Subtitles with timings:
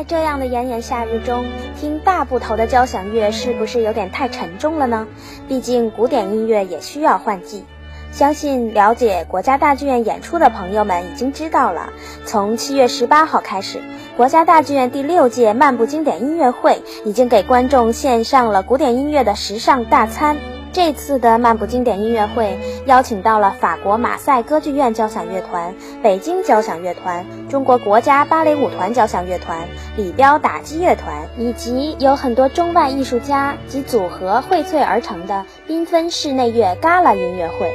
[0.00, 1.44] 在这样的炎炎夏日中，
[1.78, 5.06] 听大部头的交响乐是不是有点太沉重了呢？
[5.46, 7.66] 毕竟古典音乐也需要换季。
[8.10, 11.92] 相信了解国家大剧院演出的朋友们已经知道了，
[12.24, 13.82] 从七月十八号开始，
[14.16, 20.38] 国家大剧院第六届漫步经典音乐会已经给观众献上了古典音乐的时尚大餐。
[20.72, 22.56] 这次的漫步经典音乐会
[22.86, 29.66] 邀请到了法国马赛歌剧院交响乐团、北京交响乐团、中国国家芭蕾舞团交响乐团、
[29.96, 37.72] 李彪打击乐团，以及有很多中外艺术家及组合荟萃而成的缤纷室内乐 Gala 音乐会。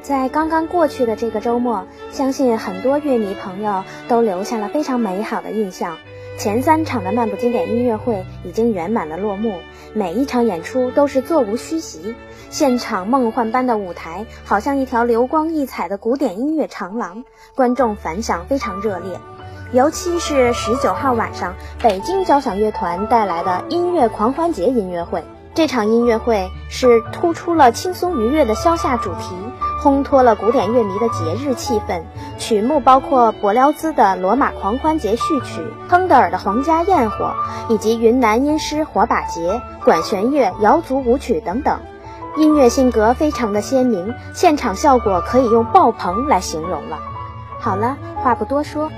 [0.00, 5.98] 在刚刚过去的这个周末，相信很多乐迷朋友都留下了非常美好的印象。
[6.38, 9.54] 前三场的漫步经典音乐会已经圆满的落幕，
[9.94, 12.14] 每一场演出都是座无虚席，
[12.50, 19.18] 现场梦幻般的舞台好像一条流光溢彩的古典音乐长廊，观众反响非常热烈。
[19.72, 29.34] 尤其是十九号晚上，北京交响乐团带来的音乐狂欢节音乐会，这场音乐会是突出了轻松愉悦的消夏主题。
[29.82, 32.02] 烘托了古典乐迷的节日气氛，
[32.38, 35.60] 曲目包括柏辽兹的《罗马狂欢节序曲》、
[35.90, 37.34] 亨德尔的《皇家焰火》，
[37.72, 41.78] 以及云南音诗火把节、管弦乐、瑶族舞曲等等，
[42.36, 46.98] 音乐性格非常的鲜明，现场效果可以用爆棚来形容了。
[47.60, 48.90] 好了，话不多说，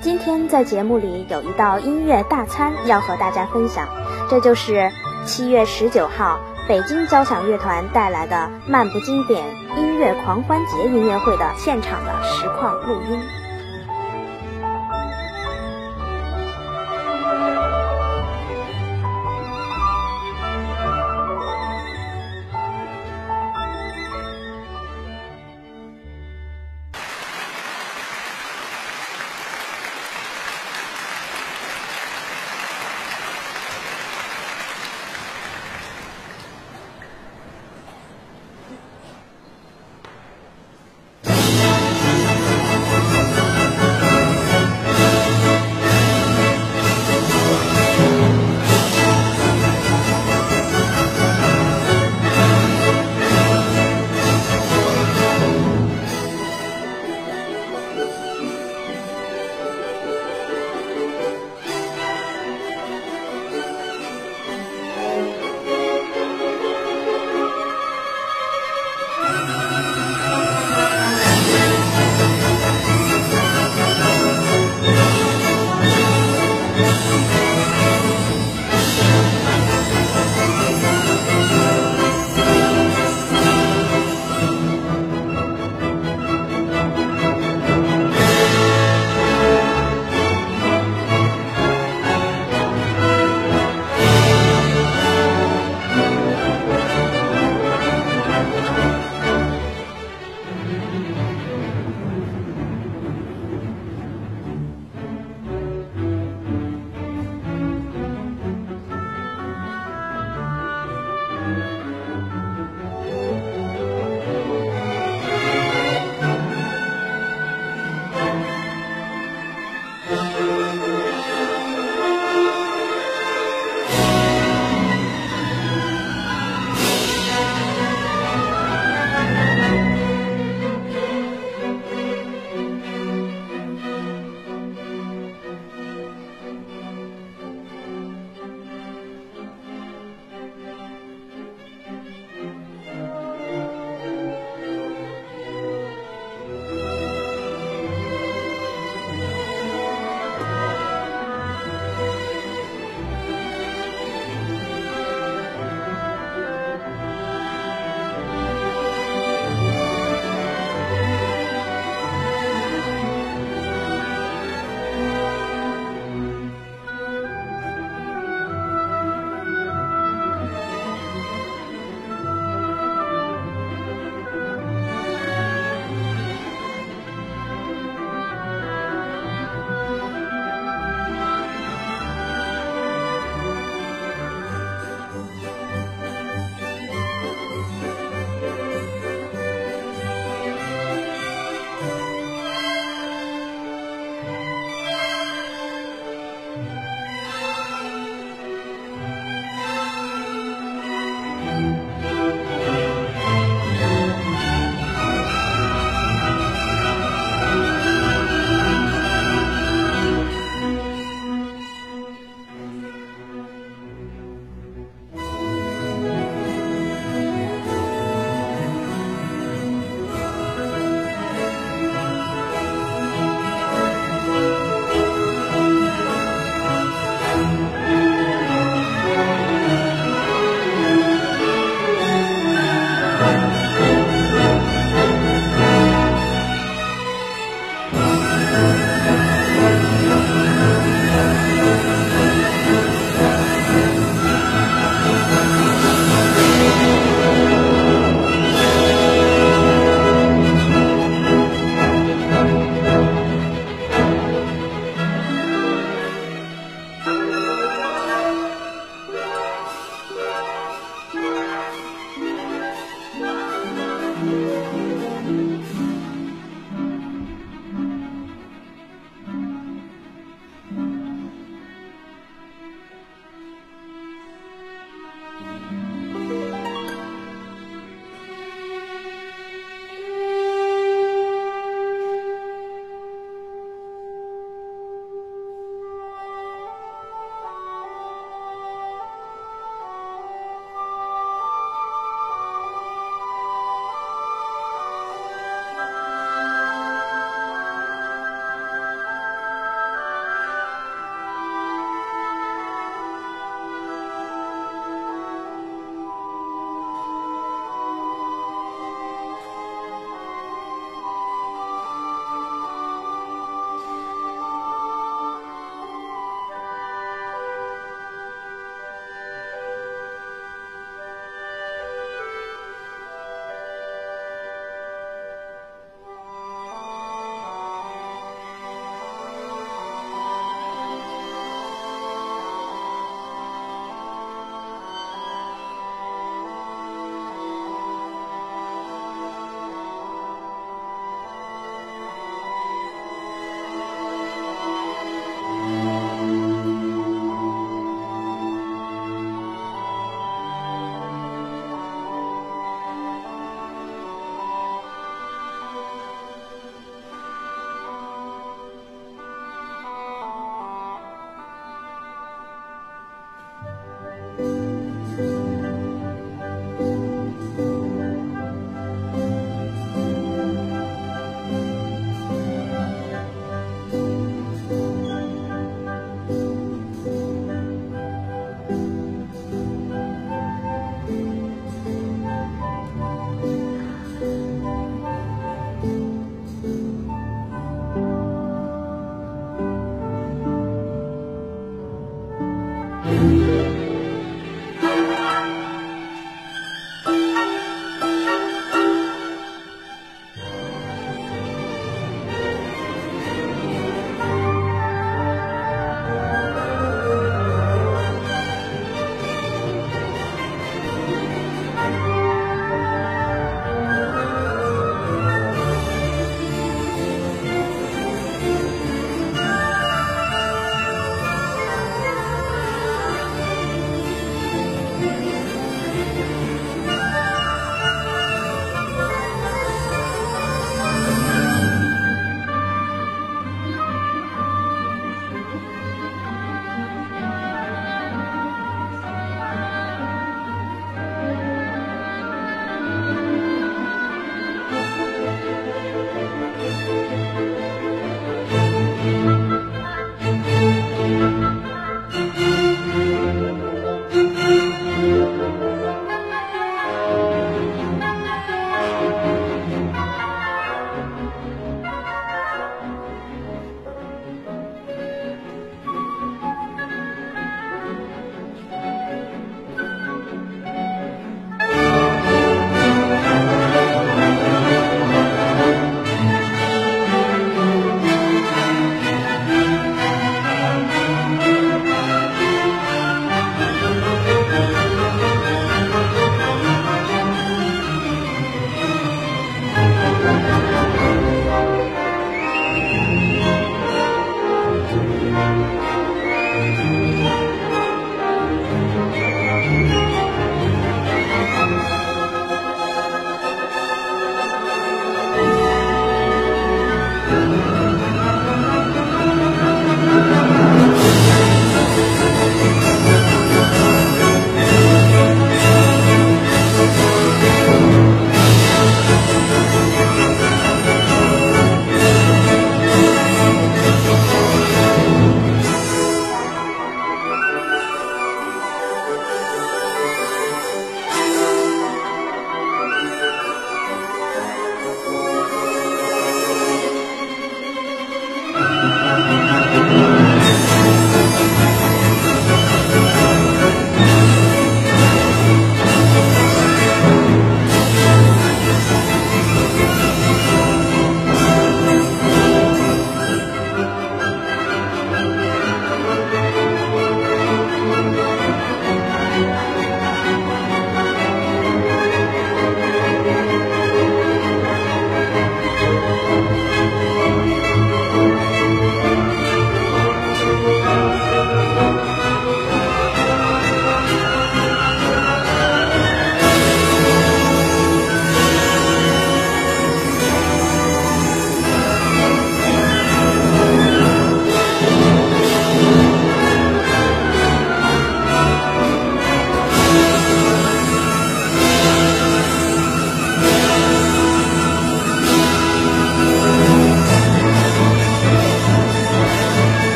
[0.00, 3.88] 今天在节目里有一道音乐大餐要和大家分享，
[4.28, 4.90] 这就是
[5.24, 6.38] 七月十九号。
[6.68, 13.45] 北京交响乐团带来的漫步经典音乐狂欢节音乐会的现场的实况录音。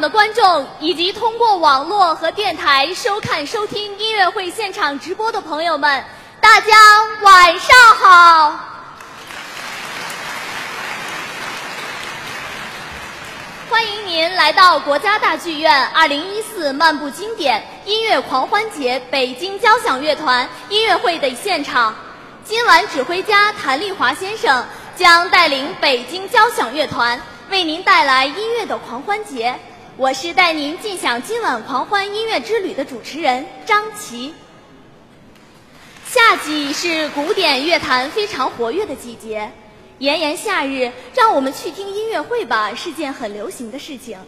[0.00, 6.04] 的观众，以及通过网络和电台收看、收听音乐会现场直播的朋友们，
[6.40, 6.76] 大家
[7.22, 8.60] 晚上好！
[13.70, 21.94] 欢迎您来到国家大剧院2014漫步经典音乐狂欢节北京交响乐团音乐会的现场。
[22.44, 27.20] 今晚，指挥家谭丽华先生将带领北京交响乐团。
[27.48, 29.56] 为您带来音乐的狂欢节，
[29.98, 34.34] 我是带您尽享今晚狂欢音乐之旅的主持人张琪。
[36.06, 39.50] 夏季是古典乐坛非常活跃的季节，
[39.98, 44.18] 炎炎夏日，让我们去听音乐会吧是件很流行的事情。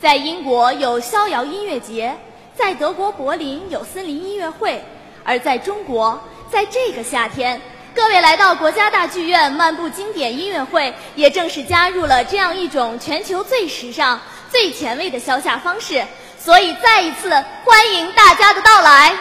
[0.00, 2.16] 在英国有逍遥音乐节，
[2.56, 4.82] 在德国柏林有森林音乐会，
[5.22, 6.18] 而在中国，
[6.50, 7.60] 在这个夏天。
[7.94, 14.18] 各位来到国家大剧院漫步经典音乐会，也正是加入了这样一种全球最时尚、
[14.50, 16.04] 最前卫的消夏方式，
[16.38, 17.30] 所以再一次
[17.64, 19.16] 欢迎大家的到来。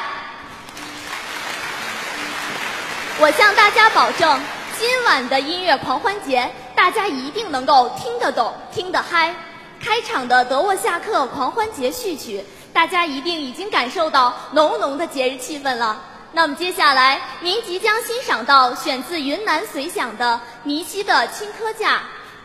[3.20, 4.42] 我向大家保证，
[4.78, 9.34] 今晚的音乐狂欢节，大家一定能够听得懂、听得嗨。
[9.82, 12.44] 开场的德沃夏克狂欢节序曲，
[12.74, 16.02] 大家一定已经感受到浓浓的节日气氛了。
[16.32, 21.96] 那么接下来，您即将欣赏到选自云南随想的尼西的《青稞架》，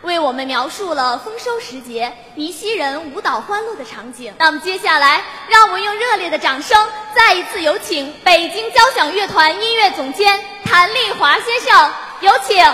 [0.04, 4.32] 为我们描述了丰收时节尼西人舞蹈欢乐的场景。
[4.38, 6.78] 那么接下来，让我们用热烈的掌声，
[7.14, 12.64] 再一次有请北京交响乐团音乐总监谭丽华先生，有请。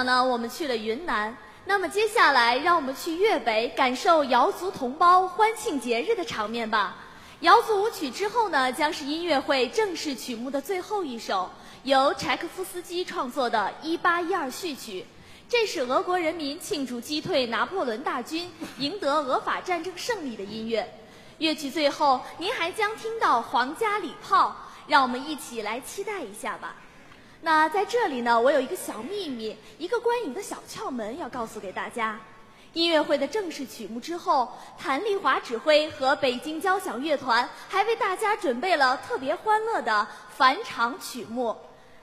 [0.00, 1.36] 场呢，我们去了云南。
[1.66, 6.96] 那么接下来，让我们去粤北，感受瑶族同胞欢庆节日的场面吧。
[7.40, 11.50] 瑶族舞曲之后呢，将是音乐会正式曲目的最后一首，
[11.82, 15.02] 由柴可夫斯基创作的《一八一二序曲》。
[15.50, 20.90] 这是俄国人民庆祝击退拿破仑大军、赢得俄法战争胜利的音乐。
[21.36, 26.74] 乐曲最后，您还将听到皇家礼炮，让我们一起来期待一下吧。
[27.42, 32.18] 那在这里呢，我有一个小秘密，一个观影的小窍门要告诉给大家。
[32.74, 41.56] 音乐会的正式曲目之后，谭丽华指挥和北京交响乐团还为大家准备了特别欢乐的返场曲目。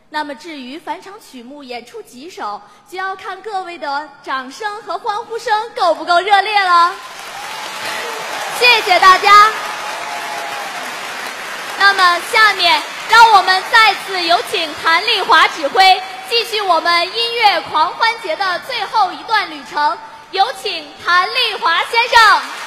[0.10, 6.94] 那么至于返场曲目演出几首，就要看各位的掌声和欢呼声够不够热烈了。
[8.60, 9.52] 谢谢大家。
[11.80, 12.97] 那么下面。
[13.10, 19.98] 让我们再次有请谭丽华指挥继续我们音乐狂欢节的最后一段旅程
[20.32, 22.58] 有请谭丽华先生。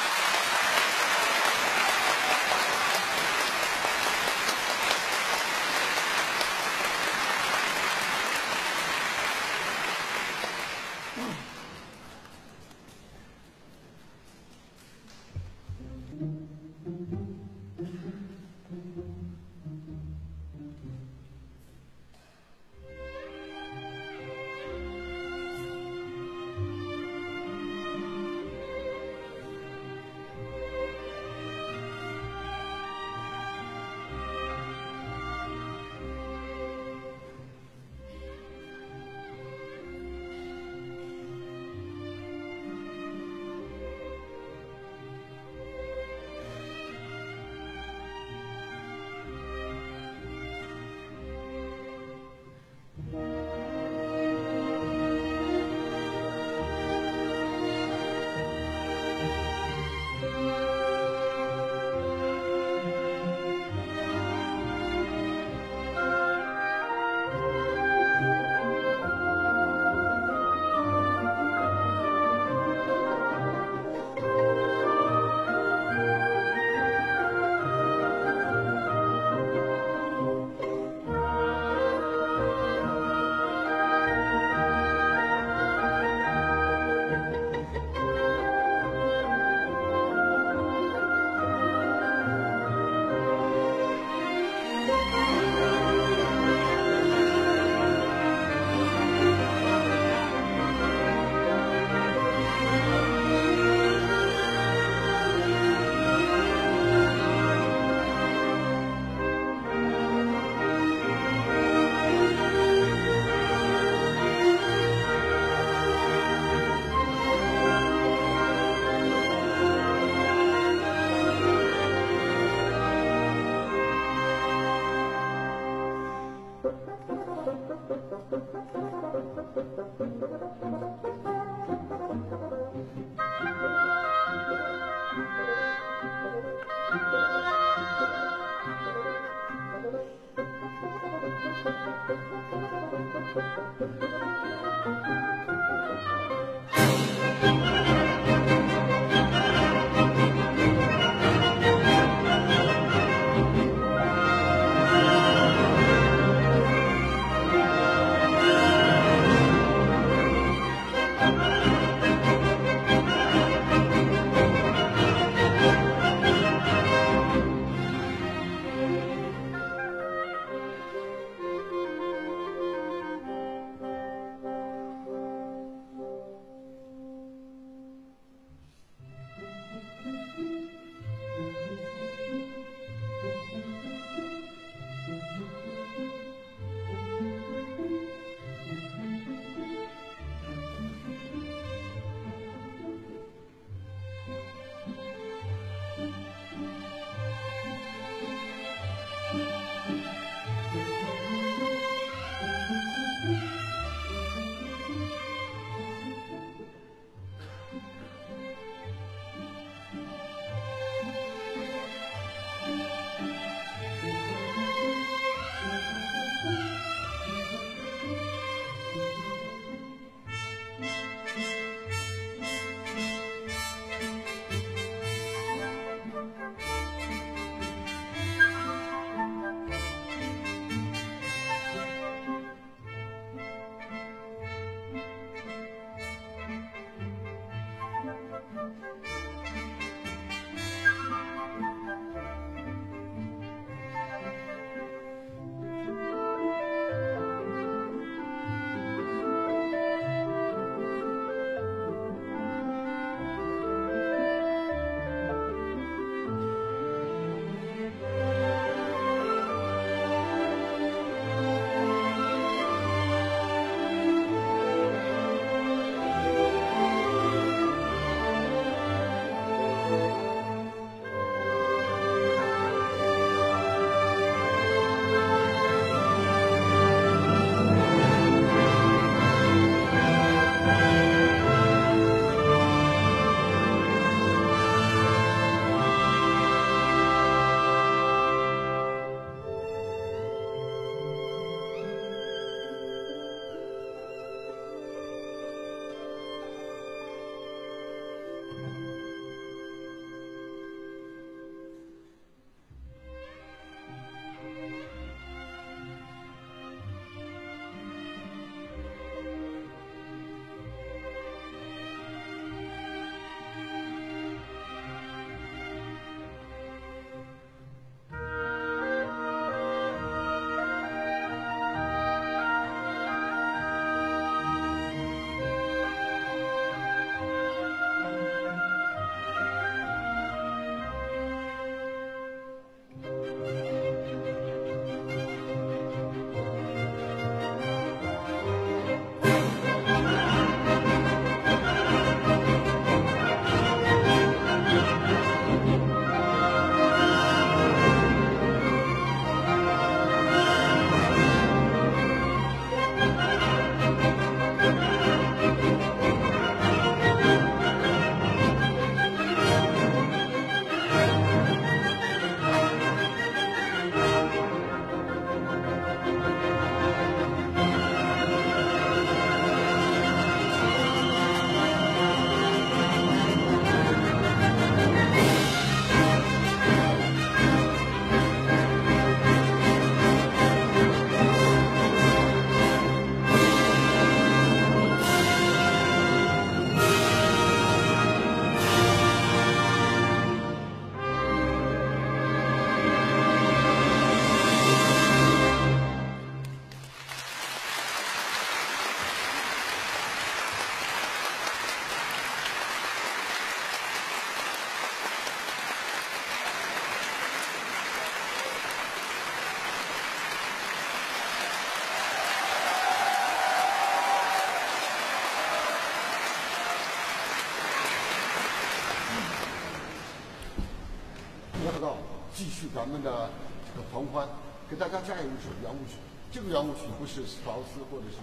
[422.90, 423.30] 们的
[423.70, 424.26] 这个狂欢，
[424.68, 425.94] 给大家加一首圆舞曲。
[426.32, 428.18] 这个圆舞曲不是斯特劳斯或者是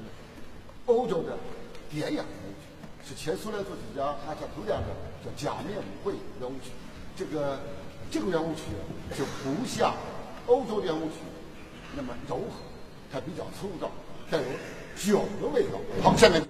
[0.85, 1.37] 欧洲的
[1.89, 4.87] 典雅圆舞曲，是前苏联作曲家哈恰图亮的
[5.23, 6.71] 叫假面舞会圆舞曲。
[7.15, 7.59] 这个
[8.11, 8.63] 这个圆舞曲
[9.17, 9.95] 就不像
[10.47, 11.15] 欧洲圆舞曲
[11.95, 12.51] 那么柔和，
[13.11, 13.89] 它比较粗糙，
[14.29, 14.43] 带有
[14.95, 15.79] 酒的味道。
[16.03, 16.41] 好，下面。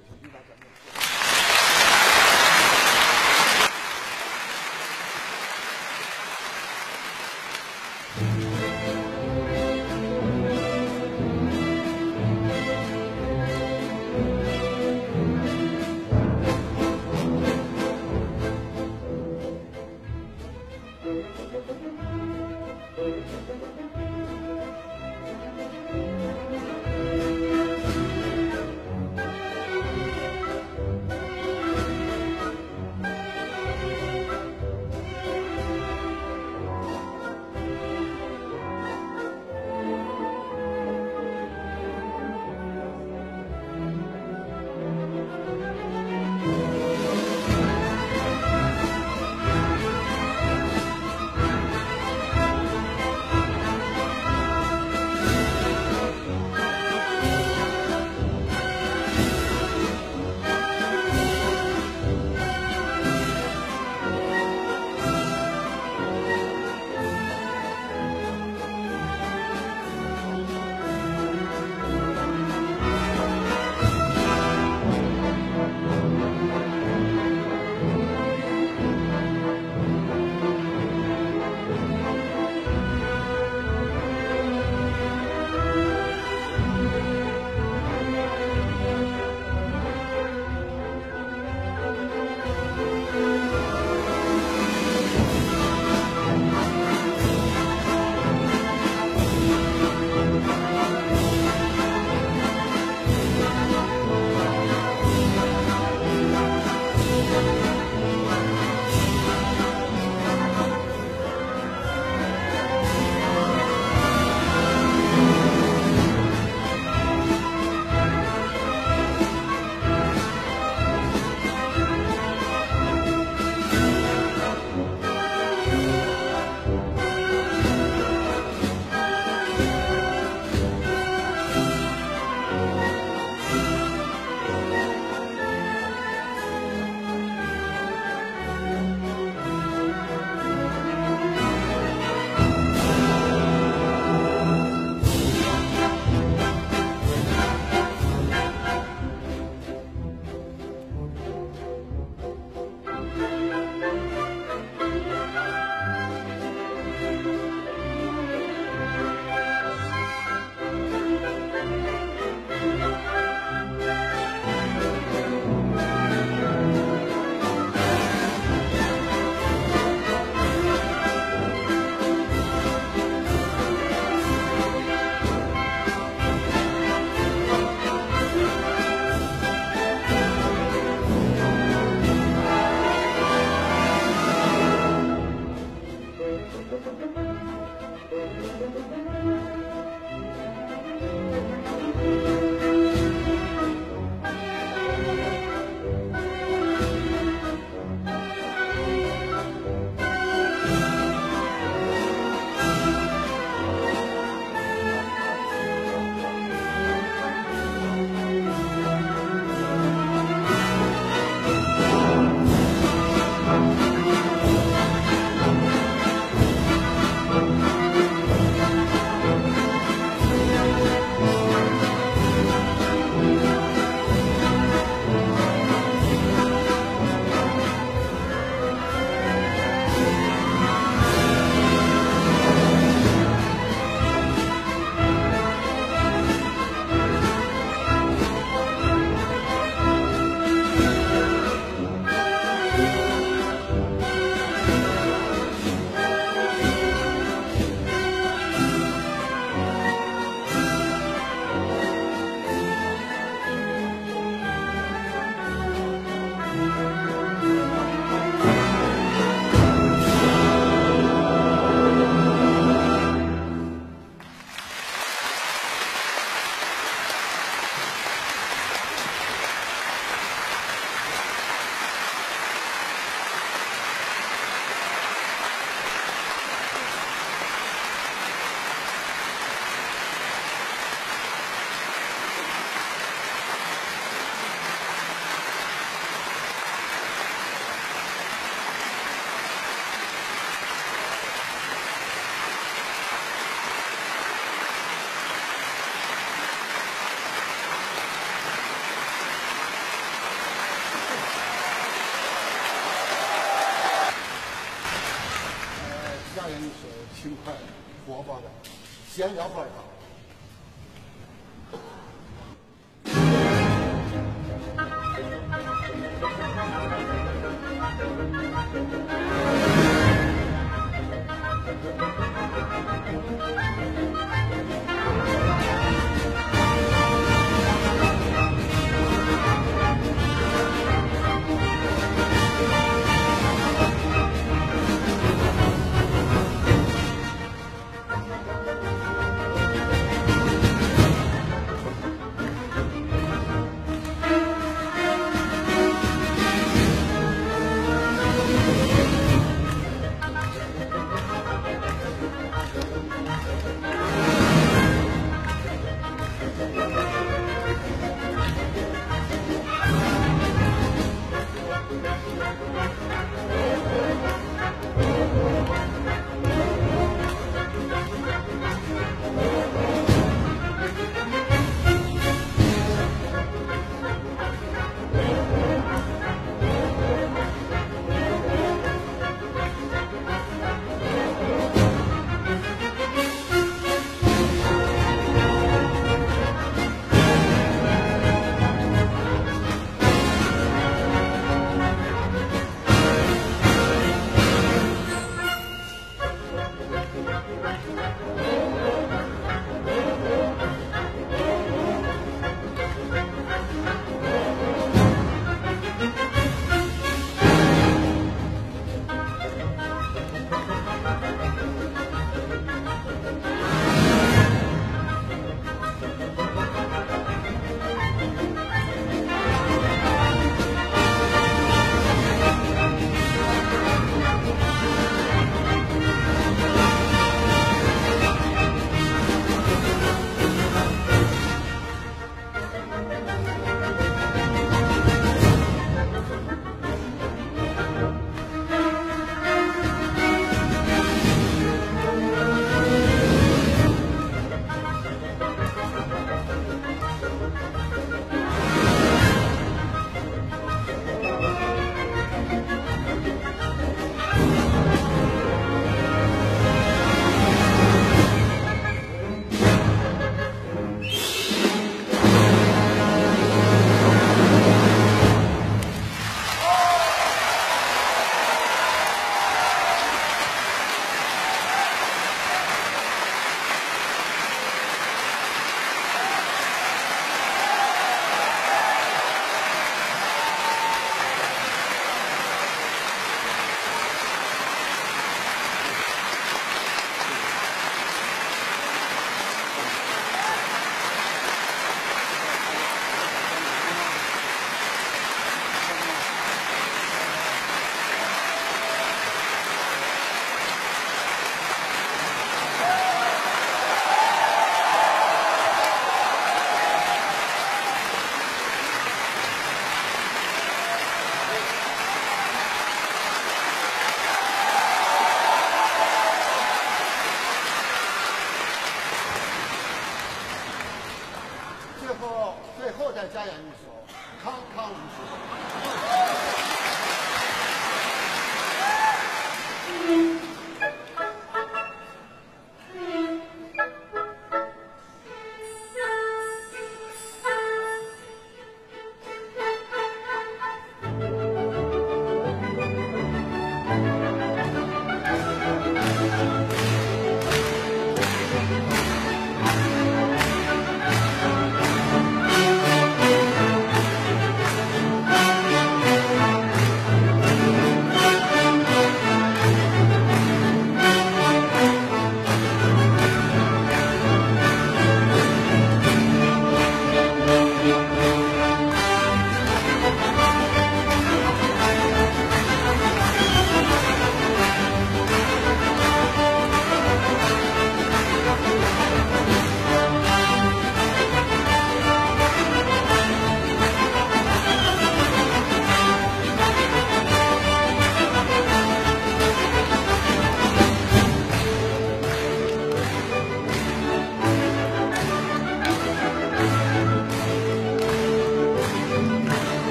[309.17, 309.67] 闲聊会儿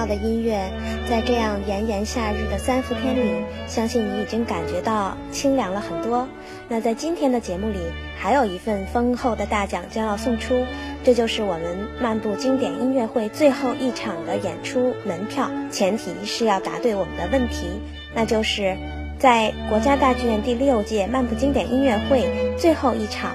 [0.00, 0.72] 妙的音乐，
[1.10, 6.26] 在这样炎炎夏日的三伏天里，相信你已经感觉到清凉了很多。
[6.68, 7.78] 那在今天的节目里，
[8.18, 10.64] 还有一份丰厚的大奖将要送出，
[11.04, 17.66] 这就是我们漫步经典音乐会最后一场的演出门票，前提是要答对我们的问题，
[18.14, 18.74] 那就是
[19.18, 22.26] 在国家大剧院第六届漫步经典音乐会
[22.56, 23.32] 最后一场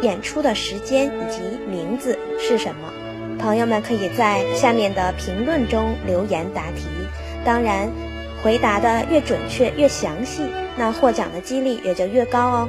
[0.00, 1.40] 演出的时间以及
[1.70, 2.90] 名字是什么。
[3.38, 6.86] 朋友们可以在下面的评论中留言答题，
[7.44, 7.88] 当然，
[8.42, 10.42] 回答的越准确越详细，
[10.76, 12.68] 那获奖的几率也就越高哦。